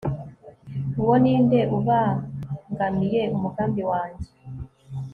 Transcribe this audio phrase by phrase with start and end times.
[1.01, 4.29] uwo ni nde ubangamiye umugambi wanjye